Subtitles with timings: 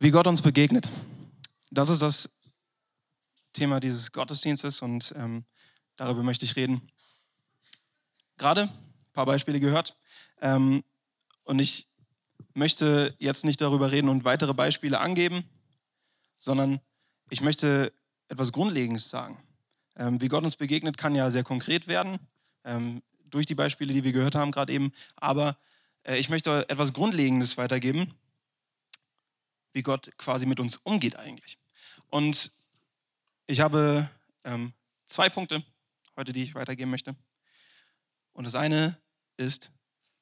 [0.00, 0.88] Wie Gott uns begegnet.
[1.72, 2.30] Das ist das
[3.52, 5.44] Thema dieses Gottesdienstes und ähm,
[5.96, 6.88] darüber möchte ich reden.
[8.36, 9.96] Gerade ein paar Beispiele gehört.
[10.40, 10.84] Ähm,
[11.42, 11.88] und ich
[12.54, 15.42] möchte jetzt nicht darüber reden und weitere Beispiele angeben,
[16.36, 16.78] sondern
[17.28, 17.92] ich möchte
[18.28, 19.42] etwas Grundlegendes sagen.
[19.96, 22.20] Ähm, wie Gott uns begegnet, kann ja sehr konkret werden,
[22.62, 24.92] ähm, durch die Beispiele, die wir gehört haben gerade eben.
[25.16, 25.58] Aber
[26.04, 28.14] äh, ich möchte etwas Grundlegendes weitergeben,
[29.72, 31.58] wie Gott quasi mit uns umgeht eigentlich.
[32.08, 32.52] Und
[33.46, 34.10] ich habe
[34.44, 34.72] ähm,
[35.06, 35.64] zwei Punkte
[36.16, 37.16] heute, die ich weitergeben möchte.
[38.32, 39.00] Und das eine
[39.36, 39.72] ist,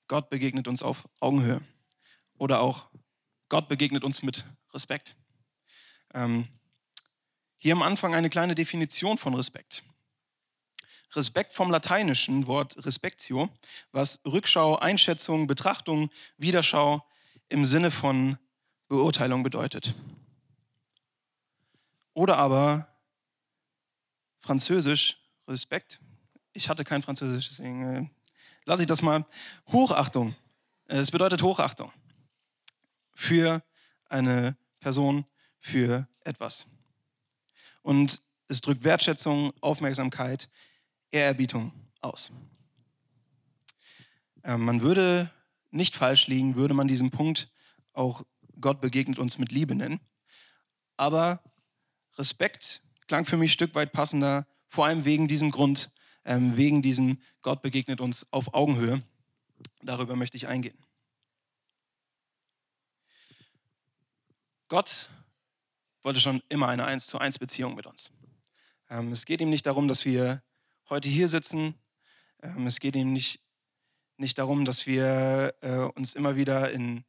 [0.09, 1.60] Gott begegnet uns auf Augenhöhe.
[2.38, 2.88] Oder auch,
[3.48, 5.16] Gott begegnet uns mit Respekt.
[6.14, 6.48] Ähm,
[7.56, 9.83] hier am Anfang eine kleine Definition von Respekt.
[11.14, 13.48] Respekt vom lateinischen Wort respectio,
[13.92, 17.05] was Rückschau, Einschätzung, Betrachtung, Wiederschau
[17.48, 18.38] im Sinne von
[18.89, 19.95] Beurteilung bedeutet.
[22.15, 22.89] Oder aber
[24.39, 26.01] Französisch, Respekt.
[26.53, 28.09] Ich hatte kein Französisch, deswegen äh,
[28.65, 29.27] lasse ich das mal.
[29.69, 30.34] Hochachtung.
[30.87, 31.93] Es bedeutet Hochachtung
[33.12, 33.62] für
[34.09, 35.27] eine Person,
[35.59, 36.67] für etwas.
[37.83, 40.48] Und es drückt Wertschätzung, Aufmerksamkeit,
[41.11, 42.31] Ehrerbietung aus.
[44.43, 45.31] Äh, man würde
[45.71, 47.50] nicht falsch liegen, würde man diesen Punkt
[47.93, 48.23] auch
[48.61, 50.01] Gott begegnet uns mit Liebe nennen.
[50.97, 51.43] Aber
[52.17, 55.91] Respekt klang für mich ein Stück weit passender, vor allem wegen diesem Grund,
[56.25, 59.03] ähm, wegen diesem Gott begegnet uns auf Augenhöhe.
[59.83, 60.77] Darüber möchte ich eingehen.
[64.69, 65.11] Gott
[66.03, 68.11] wollte schon immer eine 1 zu 1 Beziehung mit uns.
[68.91, 70.43] Ähm, es geht ihm nicht darum, dass wir
[70.89, 71.75] heute hier sitzen.
[72.43, 73.41] Ähm, es geht ihm nicht,
[74.17, 77.05] nicht darum, dass wir äh, uns immer wieder in,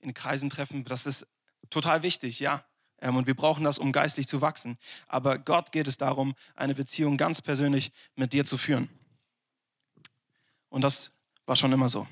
[0.00, 0.84] in Kreisen treffen.
[0.84, 1.26] Das ist
[1.70, 2.64] total wichtig, ja.
[3.00, 4.78] Ähm, und wir brauchen das, um geistlich zu wachsen.
[5.06, 8.88] Aber Gott geht es darum, eine Beziehung ganz persönlich mit dir zu führen.
[10.68, 11.10] Und das
[11.46, 12.06] war schon immer so.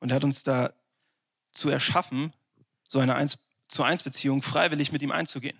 [0.00, 2.32] Und er hat uns dazu erschaffen,
[2.88, 5.58] so eine 1 zu 1 Beziehung freiwillig mit ihm einzugehen.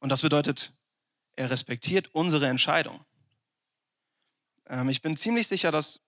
[0.00, 0.72] Und das bedeutet,
[1.36, 3.04] er respektiert unsere Entscheidung.
[4.66, 6.00] Ähm, ich bin ziemlich sicher, dass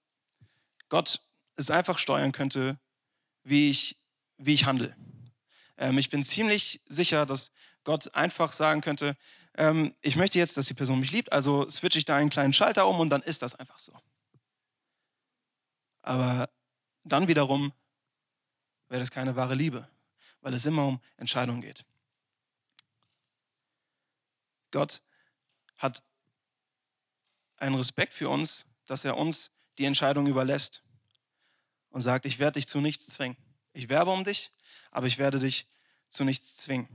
[0.89, 1.23] Gott
[1.57, 2.79] es einfach steuern könnte,
[3.43, 3.99] wie ich,
[4.39, 4.97] wie ich handle.
[5.77, 7.51] Ähm, ich bin ziemlich sicher, dass
[7.85, 9.17] Gott einfach sagen könnte,
[9.57, 12.53] ähm, ich möchte jetzt, dass die Person mich liebt, also switche ich da einen kleinen
[12.53, 13.93] Schalter um und dann ist das einfach so.
[16.03, 16.51] Aber
[17.05, 17.73] dann wiederum
[18.89, 19.89] wäre das keine wahre Liebe,
[20.41, 21.85] weil es immer um Entscheidungen geht.
[24.71, 25.03] Gott
[25.77, 26.03] hat
[27.57, 30.84] einen Respekt für uns, dass er uns die Entscheidung überlässt
[31.95, 33.37] und sagt, ich werde dich zu nichts zwingen.
[33.73, 34.51] Ich werbe um dich,
[34.91, 35.69] aber ich werde dich
[36.09, 36.89] zu nichts zwingen.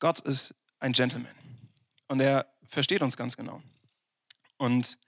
[0.00, 1.32] Gott ist ein Gentleman
[2.08, 3.62] und er versteht uns ganz genau
[4.58, 4.98] und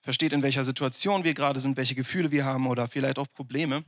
[0.00, 3.84] versteht, in welcher Situation wir gerade sind, welche Gefühle wir haben oder vielleicht auch Probleme.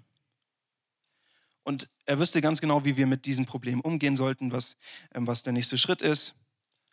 [1.65, 4.77] Und er wüsste ganz genau, wie wir mit diesen Problemen umgehen sollten, was,
[5.13, 6.37] ähm, was der nächste Schritt ist,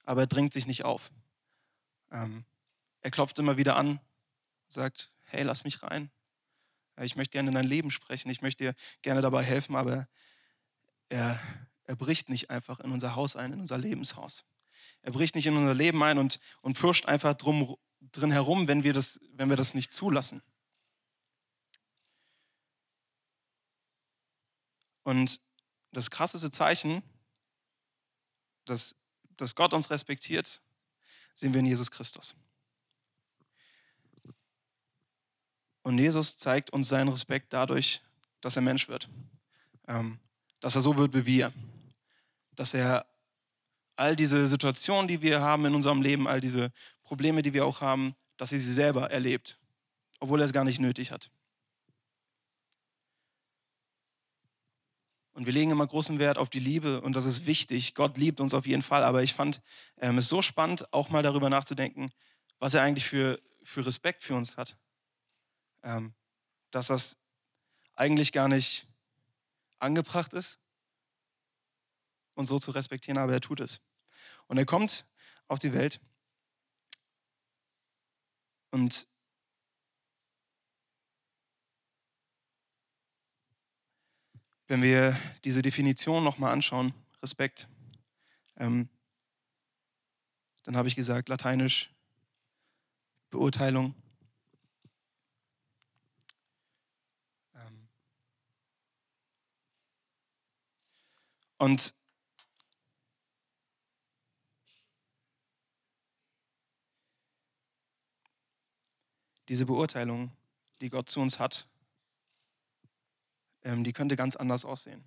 [0.03, 1.11] aber er drängt sich nicht auf.
[2.11, 2.43] Ähm,
[3.01, 3.99] er klopft immer wieder an,
[4.67, 6.11] sagt, hey, lass mich rein,
[7.01, 10.07] ich möchte gerne in dein Leben sprechen, ich möchte dir gerne dabei helfen, aber
[11.09, 11.39] er,
[11.83, 14.45] er bricht nicht einfach in unser Haus ein, in unser Lebenshaus.
[15.01, 18.83] Er bricht nicht in unser Leben ein und, und fürcht einfach drum, drin herum, wenn
[18.83, 20.41] wir, das, wenn wir das nicht zulassen.
[25.03, 25.39] Und
[25.91, 27.03] das krasseste Zeichen,
[28.65, 28.95] dass,
[29.37, 30.61] dass Gott uns respektiert,
[31.35, 32.35] sehen wir in Jesus Christus.
[35.85, 38.01] Und Jesus zeigt uns seinen Respekt dadurch,
[38.41, 39.07] dass er Mensch wird.
[39.87, 40.17] Ähm,
[40.59, 41.53] dass er so wird wie wir.
[42.55, 43.05] Dass er
[43.95, 46.71] all diese Situationen, die wir haben in unserem Leben, all diese
[47.03, 49.59] Probleme, die wir auch haben, dass er sie selber erlebt,
[50.19, 51.29] obwohl er es gar nicht nötig hat.
[55.33, 57.93] Und wir legen immer großen Wert auf die Liebe und das ist wichtig.
[57.93, 59.03] Gott liebt uns auf jeden Fall.
[59.03, 59.61] Aber ich fand
[59.99, 62.09] ähm, es so spannend, auch mal darüber nachzudenken,
[62.57, 64.75] was er eigentlich für, für Respekt für uns hat
[66.71, 67.15] dass das
[67.95, 68.87] eigentlich gar nicht
[69.79, 70.59] angebracht ist,
[72.33, 73.81] uns so zu respektieren, aber er tut es.
[74.47, 75.05] Und er kommt
[75.47, 76.01] auf die Welt
[78.71, 79.07] und
[84.67, 87.69] wenn wir diese Definition nochmal anschauen, Respekt,
[88.57, 88.89] ähm,
[90.63, 91.93] dann habe ich gesagt, lateinisch
[93.29, 93.93] Beurteilung,
[101.57, 101.93] Und
[109.47, 110.31] diese Beurteilung,
[110.81, 111.67] die Gott zu uns hat,
[113.63, 115.03] ähm, die könnte ganz anders aussehen.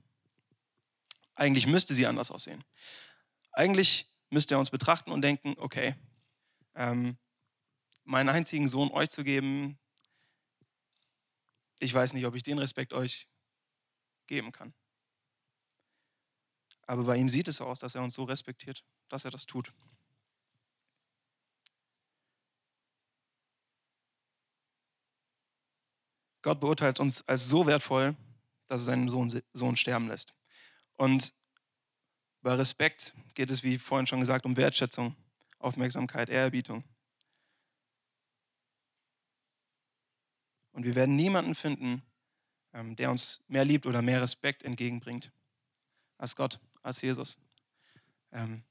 [1.35, 2.65] Eigentlich müsste sie anders aussehen.
[3.53, 5.95] Eigentlich müsste er uns betrachten und denken, okay,
[6.75, 7.19] ähm,
[8.05, 9.79] meinen einzigen Sohn euch zu geben,
[11.79, 13.29] ich weiß nicht, ob ich den Respekt euch
[14.27, 14.75] geben kann.
[16.89, 19.45] Aber bei ihm sieht es so aus, dass er uns so respektiert, dass er das
[19.45, 19.75] tut.
[26.41, 28.17] Gott beurteilt uns als so wertvoll,
[28.69, 30.35] dass er seinen Sohn, Sohn sterben lässt.
[30.97, 31.35] Und
[32.41, 35.15] bei Respekt geht es, wie vorhin schon gesagt, um Wertschätzung,
[35.59, 36.85] Aufmerksamkeit, Ehrerbietung.
[40.73, 42.03] Und wir werden niemanden finden,
[42.73, 45.33] ähm, der uns mehr liebt oder mehr Respekt entgegenbringt
[46.19, 47.37] als Gott, als Jesus.
[48.33, 48.63] Ähm,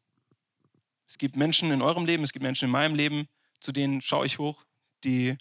[1.07, 3.27] es gibt Menschen in eurem Leben, es gibt Menschen in meinem Leben,
[3.59, 4.65] zu denen schaue ich hoch,
[5.03, 5.37] die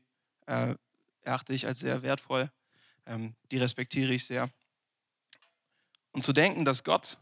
[0.47, 0.75] äh,
[1.23, 2.51] erachte ich als sehr wertvoll,
[3.07, 4.51] ähm, die respektiere ich sehr.
[6.13, 7.19] Und zu denken, dass Gott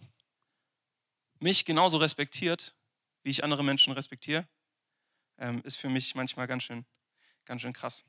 [1.40, 2.74] mich genauso respektiert,
[3.22, 4.46] wie ich andere Menschen respektiere,
[5.64, 6.86] ist für mich manchmal ganz schön,
[7.44, 8.04] ganz schön krass.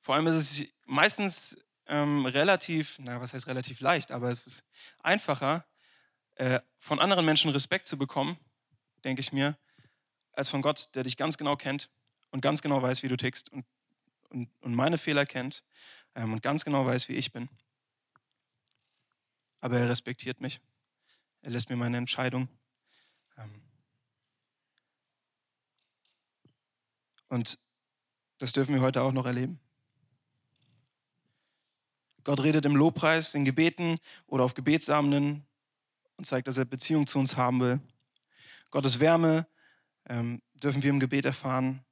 [0.00, 1.56] Vor allem ist es meistens
[1.86, 4.64] ähm, relativ, na, was heißt relativ leicht, aber es ist
[5.02, 5.64] einfacher,
[6.36, 8.38] äh, von anderen Menschen Respekt zu bekommen,
[9.04, 9.56] denke ich mir,
[10.32, 11.90] als von Gott, der dich ganz genau kennt
[12.30, 13.64] und ganz genau weiß, wie du tickst und,
[14.30, 15.62] und, und meine Fehler kennt
[16.14, 17.48] ähm, und ganz genau weiß, wie ich bin.
[19.60, 20.60] Aber er respektiert mich.
[21.42, 22.48] Er lässt mir meine Entscheidung.
[23.38, 23.62] Ähm,
[27.28, 27.58] und
[28.38, 29.60] das dürfen wir heute auch noch erleben.
[32.24, 35.46] Gott redet im Lobpreis, in Gebeten oder auf Gebetsabenden
[36.16, 37.80] und zeigt, dass er Beziehung zu uns haben will.
[38.70, 39.46] Gottes Wärme
[40.06, 41.84] ähm, dürfen wir im Gebet erfahren.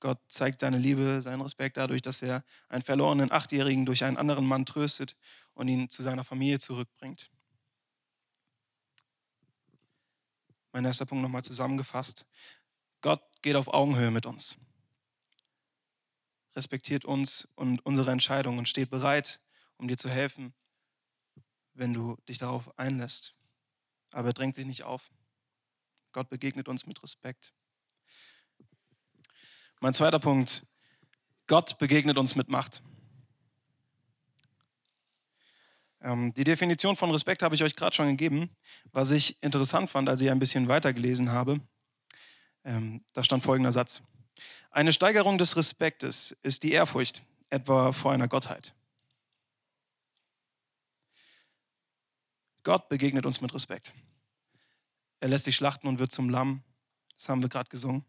[0.00, 4.46] Gott zeigt seine Liebe, seinen Respekt dadurch, dass er einen verlorenen Achtjährigen durch einen anderen
[4.46, 5.16] Mann tröstet
[5.54, 7.30] und ihn zu seiner Familie zurückbringt.
[10.72, 12.26] Mein erster Punkt nochmal zusammengefasst.
[13.00, 14.56] Gott geht auf Augenhöhe mit uns,
[16.56, 19.40] respektiert uns und unsere Entscheidungen und steht bereit,
[19.76, 20.52] um dir zu helfen,
[21.74, 23.34] wenn du dich darauf einlässt.
[24.14, 25.10] Aber er drängt sich nicht auf.
[26.12, 27.52] Gott begegnet uns mit Respekt.
[29.80, 30.64] Mein zweiter Punkt.
[31.48, 32.80] Gott begegnet uns mit Macht.
[36.00, 38.56] Ähm, die Definition von Respekt habe ich euch gerade schon gegeben.
[38.92, 41.60] Was ich interessant fand, als ich ein bisschen weitergelesen habe,
[42.62, 44.00] ähm, da stand folgender Satz.
[44.70, 48.74] Eine Steigerung des Respektes ist die Ehrfurcht, etwa vor einer Gottheit.
[52.64, 53.92] Gott begegnet uns mit Respekt.
[55.20, 56.62] Er lässt sich schlachten und wird zum Lamm.
[57.16, 58.04] Das haben wir gerade gesungen.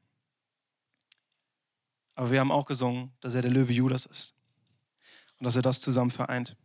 [2.16, 4.34] Aber wir haben auch gesungen, dass er der Löwe Judas ist
[5.38, 6.56] und dass er das zusammen vereint.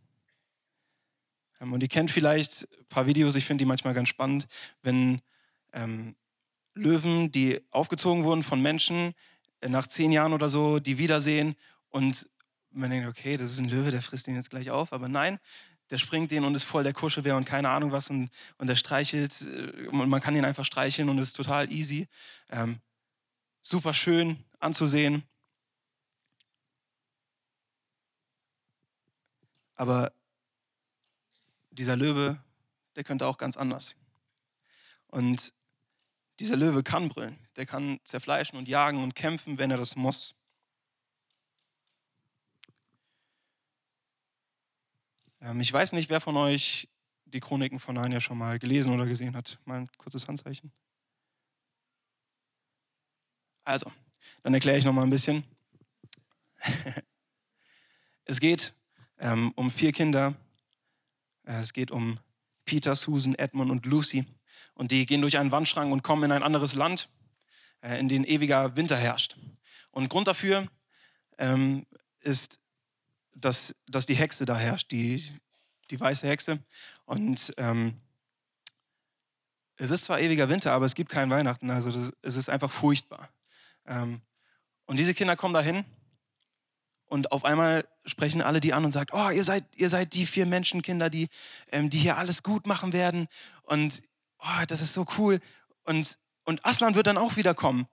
[1.59, 4.47] Ähm, und ihr kennt vielleicht ein paar Videos, ich finde die manchmal ganz spannend,
[4.81, 5.21] wenn
[5.73, 6.15] ähm,
[6.73, 9.13] Löwen, die aufgezogen wurden von Menschen,
[9.59, 11.55] äh, nach zehn Jahren oder so, die wiedersehen
[11.89, 12.29] und
[12.71, 14.93] man denkt, okay, das ist ein Löwe, der frisst ihn jetzt gleich auf.
[14.93, 15.39] Aber nein,
[15.91, 18.77] der springt den und ist voll der Kuschelbär und keine Ahnung was und, und der
[18.77, 22.07] streichelt äh, und man kann ihn einfach streicheln und ist total easy.
[22.49, 22.79] Ähm,
[23.61, 25.23] super schön anzusehen.
[29.75, 30.13] Aber
[31.71, 32.41] dieser Löwe,
[32.95, 33.95] der könnte auch ganz anders.
[35.07, 35.53] Und
[36.39, 40.35] dieser Löwe kann brüllen, der kann zerfleischen und jagen und kämpfen, wenn er das muss.
[45.41, 46.87] Ähm, ich weiß nicht, wer von euch
[47.25, 49.59] die Chroniken von Narnia schon mal gelesen oder gesehen hat.
[49.65, 50.71] Mal ein kurzes Handzeichen.
[53.63, 53.91] Also,
[54.43, 55.43] dann erkläre ich noch mal ein bisschen.
[58.25, 58.73] es geht
[59.17, 60.35] ähm, um vier Kinder.
[61.43, 62.19] Äh, es geht um
[62.65, 64.25] Peter, Susan, Edmund und Lucy.
[64.73, 67.09] Und die gehen durch einen Wandschrank und kommen in ein anderes Land,
[67.81, 69.37] äh, in dem ewiger Winter herrscht.
[69.91, 70.67] Und Grund dafür
[71.37, 71.85] ähm,
[72.19, 72.60] ist
[73.35, 75.23] dass, dass die Hexe da herrscht, die,
[75.89, 76.59] die weiße Hexe.
[77.05, 77.99] Und ähm,
[79.77, 81.71] es ist zwar ewiger Winter, aber es gibt kein Weihnachten.
[81.71, 83.29] Also das, es ist einfach furchtbar.
[83.85, 84.21] Ähm,
[84.85, 85.85] und diese Kinder kommen dahin
[87.11, 90.25] und auf einmal sprechen alle die an und sagen, oh, ihr seid, ihr seid die
[90.25, 91.29] vier Menschenkinder, die,
[91.71, 93.27] ähm, die hier alles gut machen werden.
[93.63, 94.01] Und
[94.39, 95.39] oh, das ist so cool.
[95.83, 97.87] Und, und Aslan wird dann auch wieder kommen.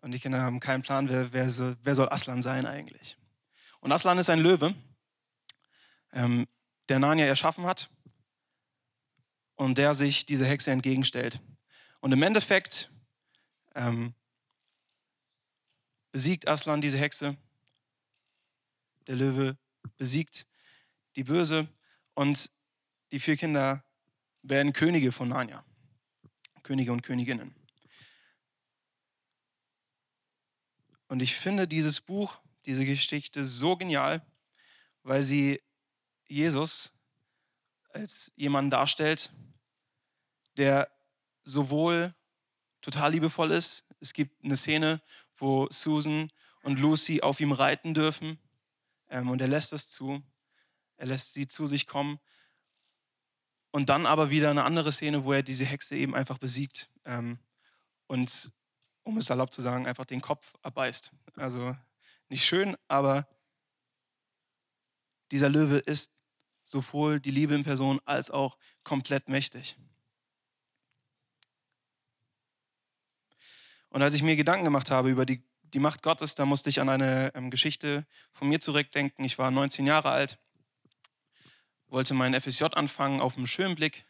[0.00, 1.48] Und die Kinder haben keinen Plan, wer, wer,
[1.82, 3.16] wer soll Aslan sein eigentlich.
[3.82, 4.74] Und Aslan ist ein Löwe,
[6.12, 6.48] ähm,
[6.88, 7.90] der Narnia erschaffen hat.
[9.62, 11.40] und der sich diese Hexe entgegenstellt.
[12.00, 12.90] Und im Endeffekt
[13.76, 14.12] ähm,
[16.10, 17.36] besiegt Aslan diese Hexe.
[19.06, 19.56] Der Löwe
[19.96, 20.46] besiegt
[21.14, 21.68] die Böse
[22.14, 22.50] und
[23.12, 23.84] die vier Kinder
[24.42, 25.64] werden Könige von Narnia.
[26.64, 27.54] Könige und Königinnen.
[31.06, 34.24] Und ich finde dieses Buch, diese Geschichte so genial,
[35.02, 35.60] weil sie
[36.26, 36.92] Jesus
[37.92, 39.32] als jemanden darstellt,
[40.56, 40.90] der
[41.44, 42.14] sowohl
[42.80, 43.84] total liebevoll ist.
[44.00, 45.02] Es gibt eine Szene,
[45.36, 46.30] wo Susan
[46.62, 48.38] und Lucy auf ihm reiten dürfen
[49.08, 50.22] ähm, und er lässt das zu.
[50.96, 52.18] Er lässt sie zu sich kommen.
[53.70, 57.38] Und dann aber wieder eine andere Szene, wo er diese Hexe eben einfach besiegt ähm,
[58.06, 58.52] und,
[59.02, 61.10] um es erlaubt zu sagen, einfach den Kopf abbeißt.
[61.36, 61.74] Also
[62.32, 63.28] nicht schön, aber
[65.30, 66.10] dieser Löwe ist
[66.64, 69.76] sowohl die Liebe in Person als auch komplett mächtig.
[73.90, 76.80] Und als ich mir Gedanken gemacht habe über die, die Macht Gottes, da musste ich
[76.80, 79.24] an eine ähm, Geschichte von mir zurückdenken.
[79.24, 80.38] Ich war 19 Jahre alt,
[81.88, 84.06] wollte meinen FSJ anfangen auf dem Schönblick.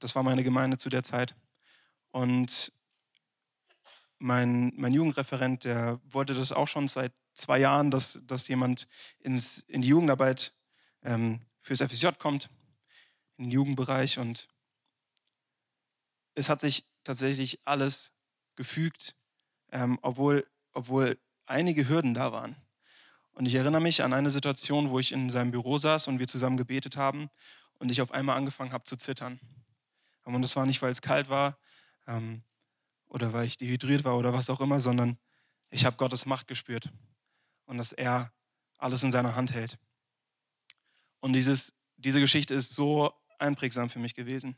[0.00, 1.36] Das war meine Gemeinde zu der Zeit.
[2.10, 2.72] Und
[4.20, 8.86] mein, mein Jugendreferent, der wollte das auch schon seit zwei Jahren, dass, dass jemand
[9.18, 10.54] ins, in die Jugendarbeit
[11.02, 12.50] ähm, fürs FSJ kommt,
[13.38, 14.18] in den Jugendbereich.
[14.18, 14.48] Und
[16.34, 18.12] es hat sich tatsächlich alles
[18.56, 19.16] gefügt,
[19.72, 22.56] ähm, obwohl, obwohl einige Hürden da waren.
[23.32, 26.28] Und ich erinnere mich an eine Situation, wo ich in seinem Büro saß und wir
[26.28, 27.30] zusammen gebetet haben
[27.78, 29.40] und ich auf einmal angefangen habe zu zittern.
[30.24, 31.58] Und das war nicht, weil es kalt war
[32.06, 32.42] ähm,
[33.10, 35.18] oder weil ich dehydriert war oder was auch immer, sondern
[35.68, 36.90] ich habe Gottes Macht gespürt
[37.66, 38.32] und dass er
[38.78, 39.78] alles in seiner Hand hält.
[41.18, 44.56] Und dieses, diese Geschichte ist so einprägsam für mich gewesen,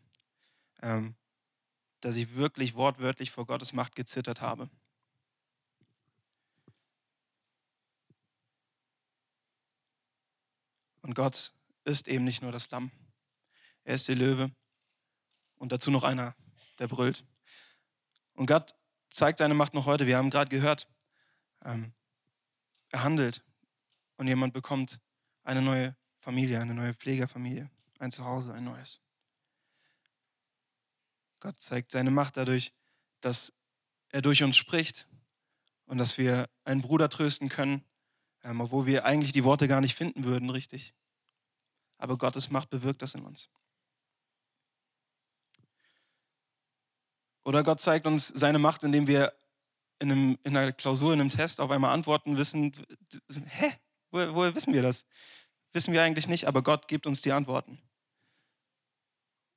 [0.82, 1.16] ähm,
[2.00, 4.70] dass ich wirklich wortwörtlich vor Gottes Macht gezittert habe.
[11.00, 11.52] Und Gott
[11.84, 12.92] ist eben nicht nur das Lamm.
[13.82, 14.54] Er ist der Löwe
[15.56, 16.36] und dazu noch einer,
[16.78, 17.24] der brüllt.
[18.42, 18.74] Und Gott
[19.10, 20.08] zeigt seine Macht noch heute.
[20.08, 20.88] Wir haben gerade gehört,
[21.64, 21.92] ähm,
[22.88, 23.44] er handelt
[24.16, 24.98] und jemand bekommt
[25.44, 27.70] eine neue Familie, eine neue Pflegerfamilie,
[28.00, 29.00] ein Zuhause, ein neues.
[31.38, 32.72] Gott zeigt seine Macht dadurch,
[33.20, 33.52] dass
[34.08, 35.06] er durch uns spricht
[35.86, 37.84] und dass wir einen Bruder trösten können,
[38.42, 40.94] ähm, obwohl wir eigentlich die Worte gar nicht finden würden, richtig.
[41.96, 43.48] Aber Gottes Macht bewirkt das in uns.
[47.44, 49.32] Oder Gott zeigt uns seine Macht, indem wir
[49.98, 52.74] in, einem, in einer Klausur, in einem Test auf einmal Antworten wissen.
[53.46, 53.72] Hä?
[54.10, 55.06] Woher, woher wissen wir das?
[55.72, 57.80] Wissen wir eigentlich nicht, aber Gott gibt uns die Antworten.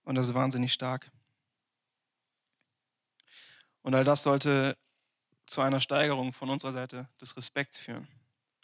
[0.04, 1.12] Und das ist wahnsinnig stark.
[3.82, 4.78] Und all das sollte
[5.46, 8.08] zu einer Steigerung von unserer Seite des Respekts führen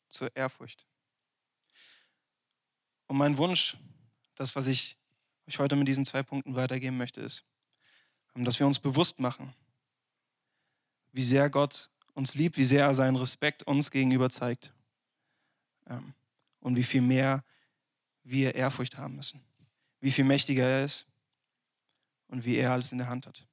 [0.07, 0.85] zur Ehrfurcht.
[3.07, 3.77] Und mein Wunsch,
[4.35, 4.97] das, was ich
[5.47, 7.43] euch heute mit diesen zwei Punkten weitergeben möchte, ist,
[8.35, 9.53] dass wir uns bewusst machen,
[11.11, 14.73] wie sehr Gott uns liebt, wie sehr er seinen Respekt uns gegenüber zeigt
[15.88, 16.13] ähm,
[16.59, 17.43] und wie viel mehr
[18.23, 19.41] wir Ehrfurcht haben müssen,
[20.00, 21.07] wie viel mächtiger er ist
[22.27, 23.45] und wie er alles in der Hand hat.